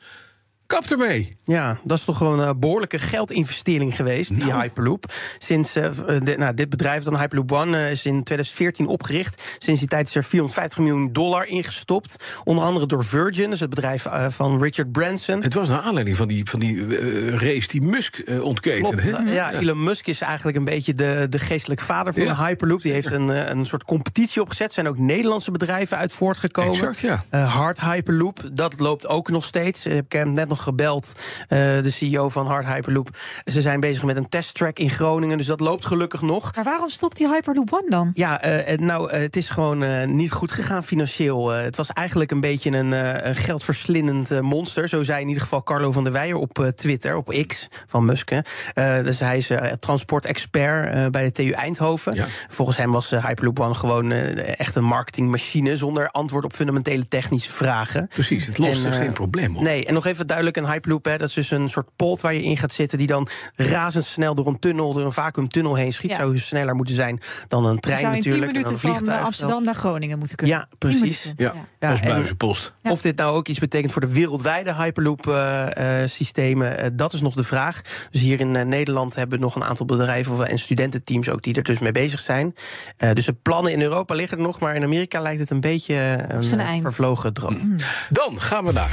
kapt 0.71 0.91
ermee. 0.91 1.37
Ja, 1.43 1.79
dat 1.83 1.97
is 1.97 2.03
toch 2.05 2.17
gewoon 2.17 2.39
een 2.39 2.59
behoorlijke 2.59 2.99
geldinvestering 2.99 3.95
geweest, 3.95 4.35
die 4.35 4.45
Nou. 4.45 4.61
Hyperloop. 4.61 5.05
Sinds 5.37 5.75
eh, 5.75 5.89
de- 6.23 6.35
nou, 6.37 6.53
dit 6.53 6.69
bedrijf, 6.69 7.03
dan 7.03 7.17
Hyperloop 7.19 7.51
One, 7.51 7.77
eh, 7.77 7.91
is 7.91 8.05
in 8.05 8.23
2014 8.23 8.87
opgericht. 8.87 9.55
Sinds 9.57 9.79
die 9.79 9.89
tijd 9.89 10.07
is 10.07 10.15
er 10.15 10.23
450 10.23 10.79
miljoen 10.79 11.13
dollar 11.13 11.45
ingestopt. 11.47 12.15
Onder 12.43 12.63
andere 12.63 12.85
door 12.85 13.05
Virgin, 13.05 13.49
dus 13.49 13.59
het 13.59 13.69
bedrijf 13.69 14.05
eh, 14.05 14.25
van 14.29 14.61
Richard 14.63 14.91
Branson. 14.91 15.41
Het 15.43 15.53
was 15.53 15.69
naar 15.69 15.79
aanleiding 15.81 16.17
van 16.17 16.27
die, 16.27 16.45
van 16.49 16.59
die 16.59 16.97
eh, 16.97 17.27
race 17.35 17.67
die 17.67 17.81
Musk 17.81 18.17
eh 18.17 18.43
ontketende. 18.43 19.01
Klopt. 19.01 19.17
hè? 19.25 19.33
Ja, 19.33 19.51
Elon 19.53 19.83
Musk 19.83 20.07
is 20.07 20.21
eigenlijk 20.21 20.57
een 20.57 20.65
beetje 20.65 20.93
de, 20.93 21.25
de 21.29 21.39
geestelijk 21.39 21.81
vader 21.81 22.13
van 22.13 22.23
Ja. 22.23 22.33
de 22.35 22.43
Hyperloop. 22.43 22.81
Die 22.81 22.91
heeft 22.91 23.11
een, 23.11 23.29
eh, 23.29 23.47
een 23.49 23.65
soort 23.65 23.83
competitie 23.83 24.41
opgezet. 24.41 24.67
Er 24.67 24.73
zijn 24.73 24.87
ook 24.87 24.97
Nederlandse 24.97 25.51
bedrijven 25.51 25.97
uit 25.97 26.11
voortgekomen. 26.11 26.73
Exact, 26.73 26.99
ja. 26.99 27.23
Eh, 27.29 27.53
Hard 27.53 27.79
Hyperloop, 27.81 28.39
dat 28.53 28.79
loopt 28.79 29.07
ook 29.07 29.29
nog 29.29 29.45
steeds. 29.45 29.85
Ik 29.85 29.93
heb 29.93 30.11
hem 30.11 30.31
net 30.31 30.47
nog 30.49 30.60
gebeld, 30.61 31.13
eh, 31.47 31.57
de 31.57 31.89
CEO 31.89 32.29
van 32.29 32.45
Hard 32.47 32.65
Hyperloop. 32.65 33.09
Ze 33.45 33.61
zijn 33.61 33.79
bezig 33.79 34.03
met 34.03 34.15
een 34.15 34.29
testtrack 34.29 34.79
in 34.79 34.89
Groningen, 34.89 35.37
dus 35.37 35.47
dat 35.47 35.59
loopt 35.59 35.85
gelukkig 35.85 36.21
nog. 36.21 36.55
Maar 36.55 36.63
waarom 36.63 36.89
stopt 36.89 37.17
die 37.17 37.27
Hyperloop 37.29 37.73
One 37.73 37.89
dan? 37.89 38.11
Ja, 38.13 38.41
eh, 38.41 38.77
nou, 38.77 39.09
eh, 39.09 39.19
het 39.19 39.35
is 39.35 39.49
gewoon 39.49 39.83
eh, 39.83 40.07
niet 40.07 40.31
goed 40.31 40.51
gegaan 40.51 40.83
financieel. 40.83 41.53
Eh, 41.53 41.63
het 41.63 41.75
was 41.75 41.89
eigenlijk 41.89 42.31
een 42.31 42.39
beetje 42.39 42.71
een, 42.71 42.93
eh, 42.93 43.35
geldverslindend 43.35 44.41
monster. 44.41 44.87
Zo 44.89 45.03
zei 45.03 45.21
in 45.21 45.27
ieder 45.27 45.43
geval 45.43 45.63
Carlo 45.63 45.91
van 45.91 46.03
der 46.03 46.13
Weijer 46.13 46.35
op 46.35 46.59
eh, 46.59 46.67
Twitter, 46.67 47.15
op 47.15 47.43
X 47.47 47.67
van 47.87 48.05
Musk. 48.05 48.29
hè. 48.29 49.03
Dus 49.03 49.19
hij 49.19 49.37
is 49.37 49.51
transportexpert 49.79 50.93
eh, 50.93 51.05
bij 51.07 51.23
de 51.23 51.31
TU 51.31 51.49
Eindhoven. 51.51 52.13
Ja. 52.13 52.25
Volgens 52.49 52.77
hem 52.77 52.91
was 52.91 53.09
Hyperloop 53.09 53.59
One 53.59 53.75
gewoon 53.75 54.11
eh, 54.11 54.59
echt 54.59 54.75
een 54.75 54.83
marketingmachine... 54.83 55.75
zonder 55.75 56.09
antwoord 56.09 56.45
op 56.45 56.53
fundamentele 56.53 57.07
technische 57.07 57.51
vragen. 57.51 58.07
Precies, 58.07 58.45
het 58.45 58.57
lost 58.57 58.85
En, 58.85 58.91
er 58.91 58.97
geen 58.97 59.13
probleem 59.13 59.57
op. 59.57 59.63
Nee, 59.63 59.85
en 59.85 59.93
nog 59.93 60.05
even 60.05 60.27
duidelijk, 60.27 60.50
een 60.57 60.65
Hyperloop, 60.65 61.05
hè, 61.05 61.17
dat 61.17 61.27
is 61.27 61.33
dus 61.33 61.51
een 61.51 61.69
soort 61.69 61.87
pot 61.95 62.21
waar 62.21 62.33
je 62.33 62.43
in 62.43 62.57
gaat 62.57 62.73
zitten... 62.73 62.97
die 62.97 63.07
dan 63.07 63.27
razendsnel 63.55 64.35
door 64.35 64.47
een 64.47 64.59
tunnel, 64.59 64.93
door 64.93 65.05
een 65.05 65.11
vacuümtunnel 65.11 65.75
heen 65.75 65.93
schiet. 65.93 66.11
Ja. 66.11 66.17
Zou 66.17 66.31
dus 66.31 66.47
sneller 66.47 66.75
moeten 66.75 66.95
zijn 66.95 67.19
dan 67.47 67.65
een 67.65 67.79
trein 67.79 67.99
zou 67.99 68.15
in 68.15 68.21
10 68.21 68.31
natuurlijk. 68.31 68.51
minuten 68.51 68.73
een 68.73 68.79
van 68.79 68.89
vliegtuig 68.89 69.19
eh, 69.19 69.25
Amsterdam 69.25 69.63
naar 69.63 69.75
Groningen 69.75 70.17
moeten 70.17 70.37
kunnen. 70.37 70.55
Ja, 70.55 70.65
10 70.69 70.77
precies. 70.77 71.33
Ja, 71.35 71.53
Ja, 71.79 71.89
als 71.91 71.99
en- 71.99 72.07
buizenpost. 72.07 72.73
Ja. 72.81 72.91
Of 72.91 73.01
dit 73.01 73.17
nou 73.17 73.35
ook 73.35 73.47
iets 73.47 73.59
betekent 73.59 73.91
voor 73.91 74.01
de 74.01 74.13
wereldwijde 74.13 74.73
Hyperloop-systemen, 74.75 76.77
eh, 76.77 76.89
dat 76.93 77.13
is 77.13 77.21
nog 77.21 77.35
de 77.35 77.43
vraag. 77.43 77.81
Dus 78.11 78.21
hier 78.21 78.39
in 78.39 78.55
eh, 78.55 78.65
Nederland 78.65 79.15
hebben 79.15 79.37
we 79.39 79.43
nog 79.43 79.55
een 79.55 79.63
aantal 79.63 79.85
bedrijven 79.85 80.47
en 80.47 80.59
studententeams 80.59 81.29
ook 81.29 81.41
die 81.41 81.55
er 81.55 81.63
dus 81.63 81.79
mee 81.79 81.91
bezig 81.91 82.19
zijn. 82.19 82.53
Eh, 82.97 83.11
dus 83.13 83.25
de 83.25 83.33
plannen 83.33 83.71
in 83.71 83.81
Europa 83.81 84.15
liggen 84.15 84.37
er 84.37 84.43
nog, 84.43 84.59
maar 84.59 84.75
in 84.75 84.83
Amerika 84.83 85.21
lijkt 85.21 85.39
het 85.39 85.49
een 85.49 85.59
beetje 85.61 85.93
eh, 85.95 86.51
een 86.51 86.59
eh, 86.59 86.81
vervlogen 86.81 87.33
droom. 87.33 87.75
Dan 88.09 88.41
gaan 88.41 88.65
we 88.65 88.71
naar. 88.71 88.89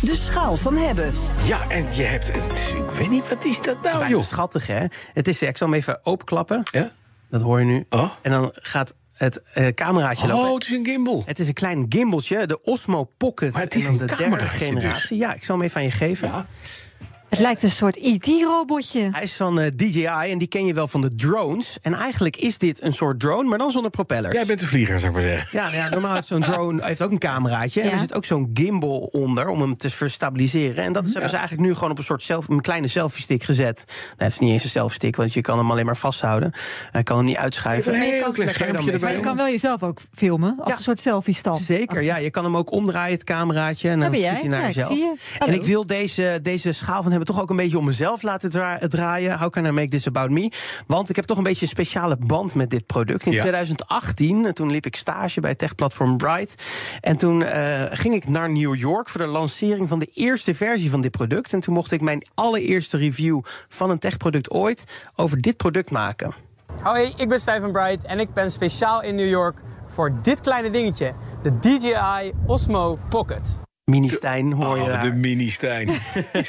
De 0.00 0.16
schaal 0.16 0.56
van 0.56 0.76
hebben. 0.76 1.12
Ja, 1.44 1.68
en 1.68 1.94
je 1.94 2.02
hebt 2.02 2.32
het. 2.32 2.74
Ik 2.76 2.90
weet 2.90 3.10
niet, 3.10 3.28
wat 3.28 3.44
is 3.44 3.62
dat 3.62 3.82
nou, 3.82 3.98
bijna 3.98 4.08
joh? 4.08 4.22
schattig, 4.22 4.66
hè? 4.66 4.84
Het 5.12 5.28
is, 5.28 5.42
ik 5.42 5.56
zal 5.56 5.68
hem 5.68 5.76
even 5.76 6.00
openklappen. 6.02 6.62
Ja? 6.72 6.90
Dat 7.30 7.42
hoor 7.42 7.58
je 7.58 7.64
nu. 7.64 7.86
Oh. 7.90 8.10
En 8.22 8.30
dan 8.30 8.50
gaat 8.54 8.94
het 9.12 9.42
eh, 9.52 9.66
cameraatje 9.74 10.26
lopen. 10.26 10.48
Oh, 10.48 10.54
het 10.54 10.64
is 10.64 10.70
een 10.70 10.84
gimbal. 10.84 11.22
Het 11.26 11.38
is 11.38 11.48
een 11.48 11.54
klein 11.54 11.86
gimbaltje, 11.88 12.46
de 12.46 12.62
Osmo 12.62 13.04
Pocket. 13.16 13.52
Maar 13.52 13.62
het 13.62 13.74
is 13.74 13.84
en 13.84 13.92
dan 13.92 14.00
een 14.00 14.06
de 14.06 14.16
derde 14.16 14.22
cameraatje 14.22 14.58
generatie. 14.58 15.18
dus. 15.18 15.26
Ja, 15.26 15.34
ik 15.34 15.44
zal 15.44 15.56
hem 15.56 15.64
even 15.64 15.76
aan 15.76 15.86
je 15.86 15.92
geven. 15.92 16.28
Ja. 16.28 16.46
Het 17.28 17.38
lijkt 17.38 17.62
een 17.62 17.70
soort 17.70 17.96
IT-robotje. 17.96 19.08
Hij 19.12 19.22
is 19.22 19.34
van 19.36 19.60
eh, 19.60 19.70
DJI 19.76 20.04
en 20.06 20.38
die 20.38 20.48
ken 20.48 20.66
je 20.66 20.74
wel 20.74 20.86
van 20.86 21.00
de 21.00 21.14
drones. 21.14 21.78
En 21.82 21.94
eigenlijk 21.94 22.36
is 22.36 22.58
dit 22.58 22.82
een 22.82 22.92
soort 22.92 23.20
drone, 23.20 23.48
maar 23.48 23.58
dan 23.58 23.70
zonder 23.70 23.90
propellers. 23.90 24.34
Jij 24.34 24.46
bent 24.46 24.60
de 24.60 24.66
vlieger, 24.66 25.00
zou 25.00 25.10
ik 25.12 25.18
maar 25.18 25.28
zeggen. 25.28 25.48
Ja, 25.58 25.64
nou 25.64 25.76
ja, 25.76 25.88
normaal 25.88 26.14
heeft 26.14 26.26
zo'n 26.26 26.40
drone 26.42 26.84
heeft 26.86 27.02
ook 27.02 27.10
een 27.10 27.18
cameraatje. 27.18 27.80
En 27.80 27.90
er 27.90 27.98
zit 27.98 28.14
ook 28.14 28.24
zo'n 28.24 28.50
gimbal 28.54 28.98
onder 28.98 29.48
om 29.48 29.60
hem 29.60 29.76
te 29.76 29.90
verstabiliseren. 29.90 30.84
En 30.84 30.92
dat 30.92 31.06
is, 31.06 31.12
hebben 31.12 31.30
ze 31.30 31.36
eigenlijk 31.36 31.68
nu 31.68 31.74
gewoon 31.74 31.90
op 31.90 31.98
een 31.98 32.04
soort 32.04 32.22
self, 32.22 32.48
een 32.48 32.60
kleine 32.60 32.88
selfie-stick 32.88 33.42
gezet. 33.42 33.84
Nou, 33.86 34.14
het 34.16 34.32
is 34.32 34.38
niet 34.38 34.50
eens 34.52 34.64
een 34.64 34.70
selfie-stick, 34.70 35.16
want 35.16 35.32
je 35.32 35.40
kan 35.40 35.58
hem 35.58 35.70
alleen 35.70 35.86
maar 35.86 35.96
vasthouden. 35.96 36.52
Hij 36.90 37.02
kan 37.02 37.16
hem 37.16 37.24
niet 37.26 37.36
uitschuiven. 37.36 37.94
Een 37.94 38.00
je 38.06 38.12
heel 38.12 38.30
klein 38.32 38.48
je 38.48 38.54
schermpje 38.54 38.98
Maar 38.98 39.18
kan 39.20 39.36
wel 39.36 39.46
jezelf 39.48 39.82
ook 39.82 40.00
filmen 40.12 40.54
als 40.58 40.70
Ja. 40.70 40.76
een 40.76 40.82
soort 40.82 40.98
selfie-stand. 41.00 41.58
Zeker, 41.58 42.02
ja. 42.02 42.16
Je 42.16 42.30
kan 42.30 42.44
hem 42.44 42.56
ook 42.56 42.72
omdraaien, 42.72 43.12
het 43.14 43.24
cameraatje. 43.24 43.88
En 43.88 44.00
dan 44.00 44.14
schiet 44.14 44.24
hij 44.24 44.48
naar 44.48 44.60
Ja, 44.60 44.66
ik 44.68 44.74
jezelf. 44.74 44.92
zie 44.92 44.98
je. 45.04 45.14
En 45.38 45.52
ik 45.52 45.62
wil 45.62 45.86
deze, 45.86 46.38
deze 46.42 46.72
schaal 46.72 47.02
van 47.02 47.12
hebben 47.18 47.34
toch 47.34 47.42
ook 47.42 47.50
een 47.50 47.56
beetje 47.56 47.78
om 47.78 47.84
mezelf 47.84 48.22
laten 48.22 48.50
dra- 48.50 48.78
draaien. 48.78 49.38
How 49.38 49.50
can 49.50 49.64
I 49.66 49.70
make 49.70 49.88
this 49.88 50.06
about 50.06 50.30
me? 50.30 50.52
Want 50.86 51.10
ik 51.10 51.16
heb 51.16 51.24
toch 51.24 51.36
een 51.36 51.42
beetje 51.42 51.62
een 51.62 51.70
speciale 51.70 52.16
band 52.16 52.54
met 52.54 52.70
dit 52.70 52.86
product. 52.86 53.26
In 53.26 53.32
Ja. 53.32 53.40
2018, 53.40 54.52
toen 54.52 54.70
liep 54.70 54.86
ik 54.86 54.96
stage 54.96 55.40
bij 55.40 55.54
techplatform 55.54 56.16
Bright. 56.16 56.62
En 57.00 57.16
toen 57.16 57.42
eh, 57.42 57.82
ging 57.90 58.14
ik 58.14 58.28
naar 58.28 58.50
New 58.50 58.74
York 58.74 59.08
voor 59.08 59.20
de 59.20 59.26
lancering 59.26 59.88
van 59.88 59.98
de 59.98 60.10
eerste 60.14 60.54
versie 60.54 60.90
van 60.90 61.00
dit 61.00 61.10
product. 61.10 61.52
En 61.52 61.60
toen 61.60 61.74
mocht 61.74 61.92
ik 61.92 62.00
mijn 62.00 62.26
allereerste 62.34 62.96
review 62.96 63.40
van 63.68 63.90
een 63.90 63.98
techproduct 63.98 64.50
ooit 64.50 64.84
over 65.16 65.40
dit 65.40 65.56
product 65.56 65.90
maken. 65.90 66.32
Hoi, 66.82 67.12
ik 67.16 67.28
ben 67.28 67.40
Stijn 67.40 67.60
van 67.60 67.72
Bright 67.72 68.04
en 68.04 68.20
ik 68.20 68.32
ben 68.32 68.50
speciaal 68.50 69.02
in 69.02 69.14
New 69.14 69.28
York 69.28 69.58
voor 69.86 70.12
dit 70.22 70.40
kleine 70.40 70.70
dingetje. 70.70 71.12
De 71.42 71.58
DJI 71.58 72.32
Osmo 72.46 72.98
Pocket. 73.08 73.67
Mini 73.88 74.08
Stijn 74.08 74.52
hoor 74.52 74.76
je 74.76 74.82
Oh, 74.82 74.88
daar. 74.88 75.00
de 75.02 75.12
mini 75.12 75.48
Stijn. 75.50 75.90
Die 76.32 76.44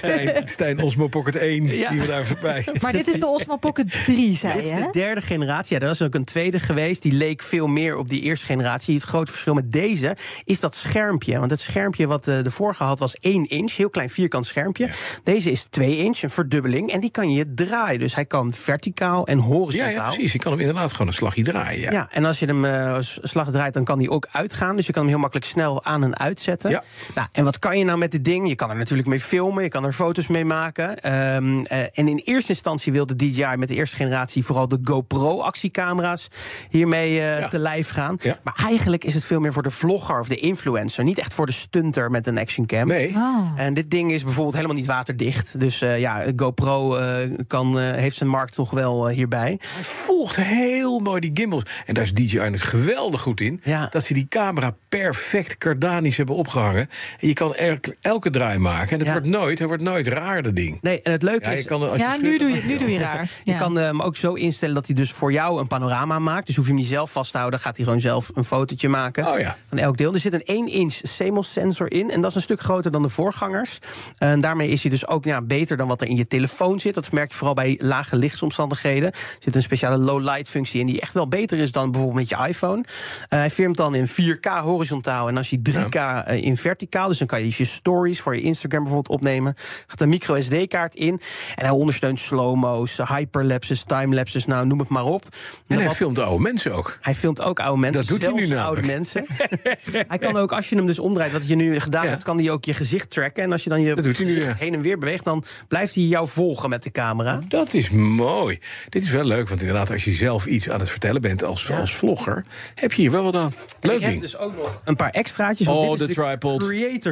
Stijn, 0.48 0.81
Osmo 0.84 1.08
Pocket 1.08 1.36
1, 1.36 1.65
Ja. 1.77 1.89
die 1.89 2.00
we 2.01 2.08
daar 2.08 2.24
voorbij. 2.25 2.67
Maar 2.81 2.91
dit 2.91 3.08
is 3.08 3.19
de 3.19 3.25
Osmo 3.27 3.55
Pocket 3.58 3.91
3, 4.05 4.36
zei 4.36 4.53
Dit 4.53 4.63
is 4.65 4.69
je, 4.69 4.75
de 4.75 4.89
derde 4.91 5.22
generatie. 5.22 5.75
Ja, 5.75 5.81
er 5.81 5.88
was 5.88 6.01
ook 6.01 6.13
een 6.13 6.24
tweede 6.24 6.60
geweest. 6.60 7.01
Die 7.01 7.12
leek 7.12 7.41
veel 7.41 7.67
meer 7.67 7.98
op 7.98 8.10
die 8.10 8.22
eerste 8.22 8.46
generatie. 8.46 8.93
Het 8.96 9.03
grote 9.03 9.31
verschil 9.31 9.53
met 9.53 9.72
deze 9.72 10.15
is 10.43 10.60
dat 10.60 10.75
schermpje. 10.75 11.39
Want 11.39 11.51
het 11.51 11.60
schermpje 11.60 12.08
wat 12.08 12.27
eh, 12.27 12.43
de 12.43 12.51
vorige 12.51 12.84
had 12.84 13.00
was 13.00 13.15
1 13.15 13.46
inch. 13.46 13.75
Heel 13.75 13.89
klein 13.89 14.10
vierkant 14.10 14.46
schermpje. 14.46 14.89
Deze 15.24 15.51
is 15.51 15.67
2 15.69 15.98
inch, 15.98 16.22
een 16.22 16.29
verdubbeling. 16.29 16.91
En 16.91 17.00
die 17.00 17.12
kan 17.12 17.31
je 17.31 17.53
draaien. 17.53 18.00
Dus 18.00 18.15
hij 18.15 18.25
kan 18.25 18.53
verticaal 18.53 19.27
en 19.27 19.38
horizontaal. 19.38 19.93
ja, 19.93 20.08
precies. 20.10 20.31
Je 20.31 20.39
kan 20.39 20.51
hem 20.51 20.62
inderdaad 20.62 20.91
gewoon 20.91 21.08
een 21.08 21.13
slagje 21.13 21.43
draaien. 21.43 21.81
Ja. 21.81 21.91
Ja, 21.91 22.08
en 22.12 22.25
als 22.25 22.39
je 22.39 22.46
hem 22.46 22.65
eh, 22.65 22.98
s- 23.00 23.19
slag 23.22 23.51
draait, 23.51 23.74
dan 23.74 23.84
kan 23.84 24.00
die 24.00 24.10
ook 24.10 24.27
uitgaan. 24.31 24.75
Dus 24.75 24.86
je 24.86 24.91
kan 24.91 25.01
hem 25.01 25.12
heel 25.12 25.19
makkelijk 25.22 25.48
snel 25.48 25.84
aan 25.86 26.03
en 26.03 26.19
uitzetten. 26.19 26.69
Ja. 26.69 26.84
Nou, 27.15 27.27
en 27.31 27.43
wat 27.43 27.59
kan 27.59 27.77
je 27.77 27.83
nou 27.86 27.98
met 27.98 28.12
dit 28.12 28.25
ding? 28.25 28.48
Je 28.48 28.55
kan 28.55 28.69
er 28.69 28.75
natuurlijk 28.75 29.07
mee 29.07 29.19
filmen, 29.19 29.63
je 29.63 29.69
kan 29.69 29.86
er 29.86 29.93
foto's 29.93 30.27
mee 30.27 30.45
maken. 30.45 31.01
Ehm, 31.01 31.59
eh, 31.63 31.79
en 31.79 32.07
in 32.07 32.21
eerste 32.25 32.50
instantie 32.50 32.91
wilde 32.91 33.15
DJI 33.15 33.55
met 33.57 33.67
de 33.67 33.75
eerste 33.75 33.95
generatie 33.95 34.45
vooral 34.45 34.67
de 34.67 34.79
GoPro-actiecamera's 34.83 36.27
hiermee 36.69 37.21
eh, 37.21 37.39
Ja. 37.39 37.48
te 37.48 37.59
lijf 37.59 37.89
gaan. 37.89 38.17
Ja. 38.21 38.39
Maar 38.43 38.59
eigenlijk 38.65 39.03
is 39.03 39.13
het 39.13 39.25
veel 39.25 39.39
meer 39.39 39.53
voor 39.53 39.63
de 39.63 39.71
vlogger 39.71 40.19
of 40.19 40.27
de 40.27 40.36
influencer, 40.36 41.03
niet 41.03 41.17
echt 41.17 41.33
voor 41.33 41.45
de 41.45 41.51
stunter 41.51 42.12
met 42.12 42.27
een 42.27 42.38
actioncam. 42.38 42.88
Nee. 42.88 43.09
Oh. 43.15 43.51
En 43.55 43.74
dit 43.74 43.89
ding 43.91 44.12
is 44.12 44.24
bijvoorbeeld 44.24 44.55
helemaal 44.55 44.75
niet 44.75 44.86
waterdicht. 44.86 45.59
Dus 45.59 45.81
eh, 45.81 46.00
ja, 46.00 46.24
GoPro 46.36 46.95
eh, 46.95 47.29
kan, 47.48 47.79
heeft 47.79 48.15
zijn 48.17 48.29
markt 48.29 48.53
toch 48.53 48.69
wel 48.71 49.07
hierbij. 49.07 49.59
Hij 49.74 49.83
volgt 49.83 50.36
heel 50.36 51.00
mooi 51.00 51.19
die 51.19 51.31
gimbals. 51.33 51.63
En 51.86 51.93
daar 51.93 52.03
is 52.03 52.13
DJI 52.13 52.39
het 52.39 52.62
geweldig 52.62 53.21
goed 53.21 53.41
in. 53.41 53.62
Ja. 53.63 53.88
Dat 53.91 54.03
ze 54.03 54.13
die 54.13 54.27
camera 54.27 54.75
perfect 54.89 55.57
kardanisch 55.57 56.17
hebben 56.17 56.36
opgehangen. 56.36 56.89
En 57.19 57.27
je 57.27 57.33
kan 57.33 57.55
elke, 57.55 57.95
elke 58.01 58.29
draai 58.29 58.57
maken. 58.57 58.91
En 58.91 58.97
het 58.97 59.07
Ja. 59.07 59.11
wordt 59.13 59.27
nooit, 59.27 59.59
het 59.59 59.67
wordt 59.67 59.83
nooit 59.83 60.07
raar, 60.07 60.41
dat 60.43 60.55
ding. 60.55 60.77
Nee, 60.81 61.01
en 61.01 61.11
het 61.11 61.21
leuke 61.21 61.45
Ja, 61.45 61.51
is... 61.51 61.61
je 61.61 61.67
kan, 61.67 61.97
Ja, 61.97 62.13
je 62.13 62.21
nu 62.21 62.38
doe 62.38 62.49
je, 62.49 62.61
nu 62.65 62.77
doe 62.77 62.91
je 62.91 62.99
raar. 62.99 63.29
Je 63.43 63.55
kan 63.55 63.75
hem 63.75 64.01
ook 64.01 64.15
zo 64.15 64.33
instellen 64.33 64.75
dat 64.75 64.85
hij 64.85 64.95
dus 64.95 65.11
voor 65.11 65.31
jou 65.31 65.59
een 65.59 65.67
panorama 65.67 66.19
maakt. 66.19 66.45
Dus 66.45 66.55
hoef 66.55 66.65
je 66.65 66.71
hem 66.71 66.79
niet 66.79 66.89
zelf 66.89 67.11
vast 67.11 67.31
te 67.31 67.38
houden. 67.38 67.59
Gaat 67.59 67.75
hij 67.75 67.85
gewoon 67.85 68.01
zelf 68.01 68.31
een 68.33 68.43
fotootje 68.43 68.89
maken 68.89 69.27
Oh 69.27 69.39
ja. 69.39 69.57
van 69.69 69.77
elk 69.77 69.97
deel. 69.97 70.13
Er 70.13 70.19
zit 70.19 70.33
een 70.33 70.67
1-inch 70.69 71.01
CMOS 71.17 71.51
sensor 71.51 71.91
in. 71.91 72.11
En 72.11 72.21
dat 72.21 72.29
is 72.29 72.35
een 72.35 72.41
stuk 72.41 72.59
groter 72.61 72.91
dan 72.91 73.01
de 73.01 73.09
voorgangers. 73.09 73.79
En 74.17 74.41
daarmee 74.41 74.67
is 74.69 74.81
hij 74.81 74.91
dus 74.91 75.07
ook 75.07 75.23
ja, 75.25 75.41
beter 75.41 75.77
dan 75.77 75.88
wat 75.88 76.01
er 76.01 76.07
in 76.07 76.15
je 76.15 76.27
telefoon 76.27 76.79
zit. 76.79 76.93
Dat 76.93 77.11
merk 77.11 77.31
je 77.31 77.38
vooral 77.38 77.55
bij 77.55 77.79
lage 77.81 78.15
lichtsomstandigheden. 78.15 79.11
Er 79.11 79.17
zit 79.39 79.55
een 79.55 79.61
speciale 79.61 79.97
low-light 79.97 80.49
functie 80.49 80.79
in 80.79 80.85
die 80.85 81.01
echt 81.01 81.13
wel 81.13 81.27
beter 81.27 81.57
is 81.57 81.71
dan 81.71 81.91
bijvoorbeeld 81.91 82.29
met 82.29 82.39
je 82.39 82.47
iPhone. 82.47 82.83
Eh, 83.29 83.39
hij 83.39 83.49
filmt 83.49 83.77
dan 83.77 83.95
in 83.95 84.07
4K 84.07 84.47
horizontaal 84.61 85.27
en 85.27 85.38
als 85.38 85.49
je 85.49 85.59
3K 85.61 85.95
eh, 85.95 86.43
in 86.43 86.57
verticaal. 86.57 87.08
Dus 87.09 87.17
dan 87.17 87.27
kan 87.27 87.39
je 87.43 87.53
je 87.57 87.65
stories 87.65 88.19
voor 88.21 88.35
je 88.35 88.41
Instagram 88.41 88.83
bijvoorbeeld 88.83 89.15
opnemen. 89.17 89.53
Gaat 89.87 90.01
een 90.01 90.09
micro 90.09 90.41
SD-kaart 90.41 90.95
in. 90.95 91.21
En 91.55 91.65
hij 91.65 91.69
ondersteunt 91.69 92.19
slow-mo's, 92.19 92.97
hyperlapses, 93.07 93.83
timelapses, 93.83 94.45
nou 94.45 94.65
noem 94.65 94.79
het 94.79 94.89
maar 94.89 95.05
op. 95.05 95.23
En 95.67 95.75
hij 95.77 95.85
wat- 95.85 95.95
filmt 95.95 96.15
de 96.15 96.23
oude 96.23 96.43
mensen 96.43 96.73
ook. 96.73 96.97
hij 97.01 97.15
filmt 97.15 97.41
ook 97.41 97.59
oude 97.59 97.79
mensen. 97.81 98.01
Dat 98.01 98.09
doet 98.11 98.21
hij 98.21 98.31
nu 98.31 98.41
namelijk. 98.47 98.65
oude 98.65 98.87
mensen. 98.87 99.25
hij 100.07 100.17
kan 100.17 100.37
ook, 100.37 100.51
als 100.51 100.69
je 100.69 100.75
hem 100.75 100.85
dus 100.85 100.99
omdraait, 100.99 101.31
wat 101.31 101.47
je 101.47 101.55
nu 101.55 101.79
gedaan 101.79 102.03
Ja. 102.03 102.09
hebt, 102.09 102.23
kan 102.23 102.37
hij 102.37 102.49
ook 102.51 102.65
je 102.65 102.73
gezicht 102.73 103.09
tracken. 103.09 103.43
En 103.43 103.51
als 103.51 103.63
je 103.63 103.69
dan 103.69 103.81
je 103.81 103.95
nu, 103.95 104.13
gezicht 104.13 104.45
ja. 104.45 104.53
heen 104.57 104.73
en 104.73 104.81
weer 104.81 104.97
beweegt, 104.97 105.23
dan 105.23 105.43
blijft 105.67 105.95
hij 105.95 106.03
jou 106.03 106.27
volgen 106.27 106.69
met 106.69 106.83
de 106.83 106.91
camera. 106.91 107.39
Dat 107.47 107.73
is 107.73 107.89
mooi. 107.89 108.59
Dit 108.89 109.03
is 109.03 109.09
wel 109.09 109.23
leuk, 109.23 109.47
want 109.49 109.61
inderdaad, 109.61 109.91
als 109.91 110.03
je 110.03 110.13
zelf 110.13 110.45
iets 110.45 110.69
aan 110.69 110.79
het 110.79 110.89
vertellen 110.89 111.21
bent 111.21 111.43
als, 111.43 111.63
Ja. 111.67 111.79
als 111.79 111.95
vlogger, 111.95 112.45
heb 112.75 112.93
je 112.93 113.01
hier 113.01 113.11
wel 113.11 113.23
wat 113.23 113.35
aan. 113.35 113.53
Leuk 113.81 113.95
ik 113.95 114.01
heb 114.01 114.09
ding. 114.09 114.21
dus 114.21 114.37
ook 114.37 114.55
nog 114.57 114.81
een 114.85 114.95
paar 114.95 115.09
extraatjes. 115.09 115.67
Oh, 115.67 115.81
dit 115.91 116.01
is 116.01 116.07
de 116.07 116.13
tripod. 116.13 116.61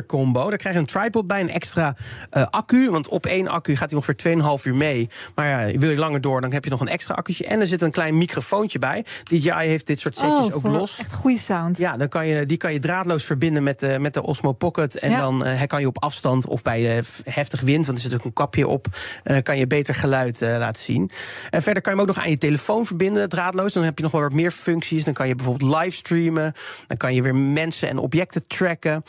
Combo. 0.07 0.49
Daar 0.49 0.57
krijg 0.57 0.75
je 0.75 0.81
een 0.81 0.87
tripod 0.87 1.27
bij, 1.27 1.39
een 1.41 1.49
extra 1.49 1.95
eh, 2.29 2.45
accu. 2.49 2.89
Want 2.89 3.07
op 3.07 3.25
één 3.25 3.47
accu 3.47 3.75
gaat 3.75 3.89
hij 3.89 3.99
ongeveer 3.99 4.59
2,5 4.59 4.63
uur 4.63 4.75
mee. 4.75 5.09
Maar 5.35 5.47
ja, 5.47 5.77
wil 5.79 5.89
je 5.89 5.97
langer 5.97 6.21
door, 6.21 6.41
dan 6.41 6.51
heb 6.51 6.63
je 6.63 6.69
nog 6.69 6.79
een 6.81 6.87
extra 6.87 7.13
accu'tje. 7.15 7.45
En 7.45 7.59
er 7.59 7.67
zit 7.67 7.81
een 7.81 7.91
klein 7.91 8.17
microfoontje 8.17 8.79
bij. 8.79 9.05
DJI 9.23 9.51
heeft 9.51 9.87
dit 9.87 9.99
soort 9.99 10.15
setjes 10.17 10.45
Oh, 10.45 10.55
ook 10.55 10.63
los. 10.63 10.99
Echt 10.99 11.13
goede 11.13 11.37
sound. 11.37 11.77
Ja, 11.77 11.97
dan 11.97 12.07
kan 12.09 12.27
je, 12.27 12.45
die 12.45 12.57
kan 12.57 12.73
je 12.73 12.79
draadloos 12.79 13.23
verbinden 13.23 13.63
met 13.63 13.79
de, 13.79 13.95
met 13.99 14.13
de 14.13 14.23
Osmo 14.23 14.51
Pocket. 14.51 14.99
En 14.99 15.11
Ja. 15.11 15.19
dan 15.19 15.45
eh, 15.45 15.61
kan 15.67 15.79
je 15.81 15.87
op 15.87 16.03
afstand 16.03 16.47
of 16.47 16.61
bij 16.61 16.97
eh, 16.97 17.03
heftig 17.23 17.61
wind, 17.61 17.85
want 17.85 17.97
er 17.97 18.03
zit 18.03 18.13
ook 18.13 18.25
een 18.25 18.33
kapje 18.33 18.67
op, 18.67 18.87
eh, 19.23 19.37
kan 19.43 19.57
je 19.57 19.67
beter 19.67 19.95
geluid 19.95 20.41
eh, 20.41 20.57
laten 20.57 20.83
zien. 20.83 21.09
En 21.49 21.61
verder 21.61 21.81
kan 21.83 21.91
je 21.93 21.99
hem 21.99 22.07
ook 22.09 22.15
nog 22.15 22.23
aan 22.25 22.31
je 22.31 22.37
telefoon 22.37 22.85
verbinden, 22.85 23.29
draadloos. 23.29 23.73
Dan 23.73 23.83
heb 23.83 23.97
je 23.97 24.03
nog 24.03 24.11
wel 24.11 24.21
wat 24.21 24.33
meer 24.33 24.51
functies. 24.51 25.03
Dan 25.03 25.13
kan 25.13 25.27
je 25.27 25.35
bijvoorbeeld 25.35 25.75
livestreamen. 25.75 26.53
Dan 26.87 26.97
kan 26.97 27.13
je 27.13 27.21
weer 27.21 27.35
mensen 27.35 27.89
en 27.89 27.97
objecten 27.97 28.47
tracken. 28.47 29.03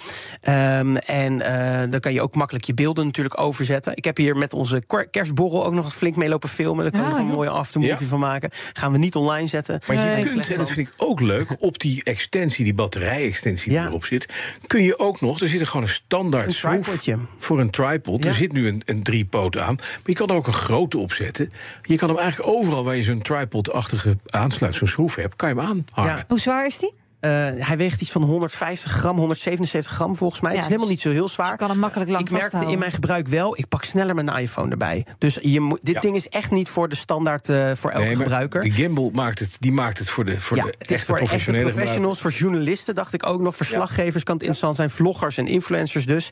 Ehm, 0.58 0.96
en 0.96 1.40
eh, 1.42 1.90
dan 1.90 2.00
kan 2.00 2.12
je 2.12 2.20
ook 2.22 2.34
makkelijk 2.34 2.64
je 2.64 2.74
beelden 2.74 3.06
natuurlijk 3.06 3.40
overzetten. 3.40 3.96
Ik 3.96 4.04
heb 4.04 4.16
hier 4.16 4.36
met 4.36 4.52
onze 4.52 4.82
kerstborrel 5.10 5.64
ook 5.66 5.72
nog 5.72 5.94
flink 5.94 6.16
mee 6.16 6.28
lopen 6.28 6.48
filmen. 6.48 6.82
Daar 6.82 6.92
kan 6.92 7.00
je 7.00 7.06
Ja, 7.06 7.12
nog 7.20 7.28
een 7.28 7.34
mooie 7.34 7.48
aftermovie 7.50 7.96
Ja. 8.00 8.06
van 8.06 8.18
maken. 8.18 8.50
Gaan 8.72 8.92
we 8.92 8.98
niet 8.98 9.14
online 9.16 9.46
zetten. 9.46 9.80
Maar 9.86 9.96
je 9.96 10.02
Nee, 10.02 10.24
kunt, 10.24 10.50
en 10.50 10.56
dat 10.58 10.70
vind 10.70 10.88
ik 10.88 10.94
ook 10.96 11.20
leuk, 11.20 11.56
op 11.58 11.78
die 11.78 12.04
extensie, 12.04 12.64
die 12.64 12.74
batterij-extensie 12.74 13.72
Ja. 13.72 13.80
die 13.80 13.88
erop 13.88 14.04
zit, 14.04 14.26
kun 14.66 14.82
je 14.82 14.98
ook 14.98 15.20
nog, 15.20 15.40
er 15.40 15.48
zit 15.48 15.60
er 15.60 15.66
gewoon 15.66 15.82
een 15.82 15.88
standaard 15.92 16.46
Een 16.46 16.52
schroef 16.52 16.84
tripodje. 16.84 17.18
voor 17.38 17.60
een 17.60 17.70
tripod. 17.70 18.22
Ja. 18.22 18.28
Er 18.28 18.34
zit 18.36 18.52
nu 18.52 18.68
een, 18.68 18.82
een 18.86 19.02
driepoot 19.02 19.58
aan, 19.58 19.74
maar 19.74 20.00
je 20.04 20.14
kan 20.14 20.28
er 20.28 20.34
ook 20.34 20.46
een 20.46 20.52
grote 20.52 20.98
op 20.98 21.12
zetten. 21.12 21.50
Je 21.82 21.96
kan 21.96 22.08
hem 22.08 22.18
eigenlijk 22.18 22.50
overal 22.50 22.84
waar 22.84 22.96
je 22.96 23.02
zo'n 23.02 23.22
tripod-achtige 23.22 24.16
aansluit, 24.26 24.74
zo'n 24.74 24.88
schroef 24.88 25.14
hebt, 25.14 25.36
kan 25.36 25.48
je 25.48 25.54
hem 25.54 25.64
aanhangen. 25.64 26.16
Ja. 26.16 26.24
Hoe 26.28 26.40
zwaar 26.40 26.66
is 26.66 26.78
die? 26.78 26.92
Eh, 27.20 27.30
hij 27.56 27.76
weegt 27.76 28.00
iets 28.00 28.10
van 28.10 28.22
150 28.22 28.90
gram, 28.92 29.16
177 29.16 29.92
gram 29.92 30.16
volgens 30.16 30.40
mij. 30.40 30.50
Ja, 30.50 30.56
het 30.56 30.66
is 30.66 30.72
helemaal 30.72 30.94
dus- 30.94 31.04
niet 31.04 31.14
zo 31.14 31.18
heel 31.18 31.28
zwaar. 31.28 31.46
dus 31.46 31.54
je 31.58 31.60
kan 31.60 31.70
hem 31.70 31.78
makkelijk 31.78 32.10
lang 32.10 32.24
ik 32.24 32.30
merkte 32.30 32.46
vasthouden. 32.50 32.72
in 32.72 32.78
mijn 32.78 32.92
gebruik 32.92 33.28
wel, 33.28 33.58
ik 33.58 33.68
pak 33.68 33.84
sneller 33.84 34.14
mijn 34.14 34.28
iPhone 34.28 34.70
erbij. 34.70 35.06
Dus 35.18 35.38
je 35.42 35.60
moet, 35.60 35.84
dit 35.84 35.94
Ja. 35.94 36.00
ding 36.00 36.16
is 36.16 36.28
echt 36.28 36.50
niet 36.50 36.68
voor 36.68 36.88
de 36.88 36.96
standaard 36.96 37.48
eh, 37.48 37.70
voor 37.74 37.90
elke 37.90 38.04
Nee, 38.04 38.16
gebruiker. 38.16 38.62
De 38.62 38.70
gimbal 38.70 39.10
maakt 39.12 39.38
het, 39.38 39.56
die 39.58 39.72
maakt 39.72 39.98
het 39.98 40.10
voor 40.10 40.24
de, 40.24 40.40
voor 40.40 40.56
ja, 40.56 40.62
de 40.64 40.74
het 40.78 40.90
is 40.90 40.96
echte 40.96 41.06
voor 41.06 41.18
echte 41.18 41.38
gebruiker. 41.38 41.72
professionals, 41.72 42.20
voor 42.20 42.30
journalisten 42.30 42.94
dacht 42.94 43.14
ik 43.14 43.26
ook 43.26 43.40
nog. 43.40 43.56
Verslaggevers 43.56 44.22
kan 44.24 44.34
het 44.34 44.42
interessant 44.42 44.76
zijn, 44.76 44.90
vloggers 44.90 45.36
en 45.38 45.46
influencers 45.46 46.06
dus. 46.06 46.30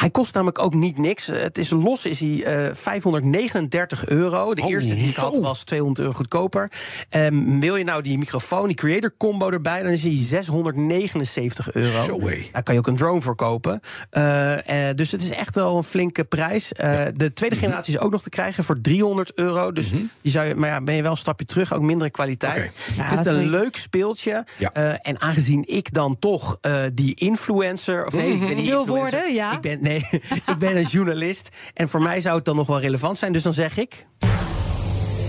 Hij 0.00 0.10
kost 0.10 0.34
namelijk 0.34 0.58
ook 0.58 0.74
niet 0.74 0.98
niks. 0.98 1.28
Eh, 1.28 1.40
Het 1.40 1.58
is 1.58 1.70
los 1.70 2.06
is 2.06 2.20
hij 2.20 2.44
eh 2.44 2.74
539 2.74 4.06
euro. 4.08 4.54
De 4.54 4.62
Oh, 4.62 4.70
eerste 4.70 4.94
die 4.94 5.08
ik 5.08 5.16
had 5.16 5.36
was 5.36 5.64
200 5.64 5.98
euro 6.00 6.12
goedkoper. 6.12 6.70
Ehm, 7.08 7.58
wil 7.60 7.76
je 7.76 7.84
nou 7.84 8.02
die 8.02 8.18
microfoon, 8.18 8.66
die 8.66 8.76
creator 8.76 9.14
combo 9.18 9.50
erbij, 9.50 9.82
dan 9.82 9.92
is 9.92 10.02
hij 10.02 10.16
679 10.16 11.72
euro. 11.72 12.04
Zo. 12.04 12.18
Daar 12.52 12.62
kan 12.62 12.74
je 12.74 12.80
ook 12.80 12.86
een 12.86 12.96
drone 12.96 13.20
voor 13.20 13.34
kopen. 13.36 13.80
Eh, 14.10 14.88
eh, 14.88 14.96
dus 14.96 15.10
het 15.10 15.22
is 15.22 15.30
echt 15.30 15.54
wel 15.54 15.76
een 15.76 15.84
flinke 15.84 16.24
prijs. 16.24 16.72
Eh, 16.72 17.02
De 17.14 17.32
tweede 17.32 17.56
Mhm. 17.56 17.64
generatie 17.64 17.94
is 17.94 18.00
ook 18.00 18.10
nog 18.10 18.22
te 18.22 18.28
krijgen 18.28 18.64
voor 18.64 18.80
300 18.80 19.32
euro. 19.34 19.72
Dus 19.72 19.90
die 20.22 20.32
zou 20.32 20.46
je, 20.46 20.54
maar 20.54 20.68
ja, 20.68 20.80
ben 20.80 20.94
je 20.94 21.02
wel 21.02 21.10
een 21.10 21.16
stapje 21.16 21.44
terug, 21.46 21.72
ook 21.74 21.82
mindere 21.82 22.10
kwaliteit. 22.10 22.66
Ik 22.66 22.72
vind 23.06 23.10
het 23.10 23.26
een 23.26 23.48
leuk 23.48 23.76
speeltje. 23.76 24.44
Ja. 24.58 24.72
Eh, 24.72 24.92
en 25.02 25.20
aangezien 25.20 25.64
ik 25.66 25.92
dan 25.92 26.18
toch 26.18 26.58
eh, 26.60 26.74
die 26.94 27.14
influencer. 27.14 28.06
Of 28.06 28.12
nee, 28.12 28.32
ik 28.32 28.38
ben 28.38 28.48
niet 28.48 28.58
influencer. 28.58 28.86
worden, 28.94 29.34
ja. 29.34 29.52
Ik 29.54 29.60
ben, 29.60 29.78
nee, 29.82 29.89
ik 30.52 30.58
ben 30.58 30.76
een 30.76 30.82
journalist. 30.82 31.48
En 31.74 31.88
voor 31.88 32.02
mij 32.02 32.20
zou 32.20 32.36
het 32.36 32.44
dan 32.44 32.56
nog 32.56 32.66
wel 32.66 32.80
relevant 32.80 33.18
zijn. 33.18 33.32
Dus 33.32 33.42
dan 33.42 33.52
zeg 33.52 33.76
ik. 33.78 34.06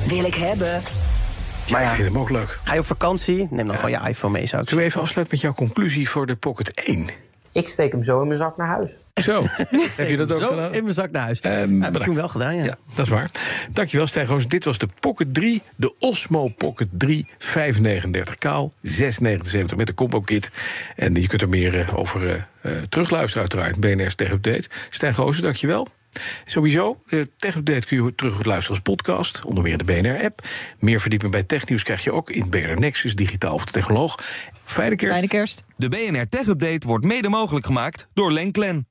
Wil 0.08 0.26
ik 0.26 0.36
hebben. 0.36 0.82
Maar 1.72 1.82
Ik 1.82 1.88
ja, 1.88 1.94
vind 1.94 2.08
hem 2.08 2.18
ook 2.18 2.30
leuk. 2.30 2.60
ga 2.64 2.74
je 2.74 2.80
op 2.80 2.86
vakantie? 2.86 3.48
Neem 3.50 3.68
dan 3.68 3.76
gewoon 3.76 3.92
je 3.92 4.08
iPhone 4.10 4.34
mee, 4.34 4.48
zou 4.48 4.62
ik 4.62 4.70
Zullen 4.70 4.84
we 4.84 4.90
even 4.90 5.02
afsluiten 5.02 5.36
met 5.36 5.44
jouw 5.46 5.54
conclusie 5.54 6.10
voor 6.10 6.26
de 6.26 6.36
Pocket 6.36 6.74
1? 6.74 7.08
Ik 7.52 7.68
steek 7.70 7.92
hem 7.92 8.04
zo 8.04 8.22
in 8.22 8.28
mijn 8.28 8.40
zak 8.40 8.58
naar 8.58 8.68
huis. 8.68 8.90
Zo, 9.24 9.44
heb 9.96 10.10
je 10.10 10.18
dat 10.18 10.34
ook 10.34 10.40
Zo 10.40 10.48
gedaan? 10.48 10.74
in 10.74 10.84
mijn 10.84 10.96
zak 10.96 11.12
naar 11.12 11.22
huis. 11.22 11.40
Ehm, 11.40 11.74
dat 11.74 11.84
heb 11.84 11.96
ik 11.96 12.04
toen 12.04 12.16
wel 12.16 12.28
gedaan, 12.30 12.56
ja. 12.56 12.64
Ja, 12.64 12.78
dat 12.96 13.06
is 13.06 13.12
waar. 13.12 13.32
Dankjewel, 13.72 14.08
Stijn 14.08 14.26
Roos. 14.26 14.48
Dit 14.48 14.64
was 14.64 14.78
de 14.78 14.88
Pocket 15.00 15.34
3, 15.34 15.62
de 15.76 15.96
Osmo 16.00 16.48
Pocket 16.48 16.88
3, 16.92 17.26
539 17.38 18.38
kaal, 18.38 18.74
679 18.82 19.78
met 19.78 19.88
de 19.88 19.94
combo 19.94 20.22
kit. 20.22 20.52
En 20.96 21.16
je 21.16 21.28
kunt 21.28 21.42
er 21.42 21.50
meer 21.50 21.80
eh, 21.80 21.98
over 21.98 22.28
eh, 22.28 22.36
eh, 22.62 22.84
terugluisteren 22.90 23.42
uiteraard. 23.42 23.80
BNR's 23.80 24.16
Tech 24.16 24.32
Update. 24.32 24.70
Stijn 24.90 25.14
Roos, 25.14 25.38
dankjewel. 25.38 25.88
Sowieso, 26.46 27.02
de 27.10 27.30
Tech 27.38 27.56
Update 27.56 27.88
kun 27.88 28.04
je 28.04 28.16
terug 28.16 28.44
luisteren 28.44 28.70
als 28.70 28.80
podcast, 28.80 29.46
onder 29.46 29.64
meer 29.64 29.72
in 29.72 29.78
de 29.78 29.84
BNR-app. 29.84 30.42
Meer 30.80 31.00
verdieping 31.00 31.32
bij 31.32 31.44
technieuws 31.44 31.84
krijg 31.84 32.04
je 32.04 32.12
ook 32.12 32.30
in 32.30 32.50
BNR 32.50 32.80
Nexus, 32.80 33.16
digitaal 33.16 33.54
of 33.54 33.66
de 33.66 33.72
technoloog. 33.72 34.20
Fijne 34.64 34.96
kerst. 34.96 35.14
Fijne 35.14 35.28
kerst. 35.28 35.64
De 35.78 35.88
BNR 35.88 36.28
Tech 36.30 36.48
Update 36.48 36.88
wordt 36.88 37.06
mede 37.06 37.30
mogelijk 37.30 37.66
gemaakt 37.66 38.08
door 38.14 38.32
Lenklen. 38.32 38.91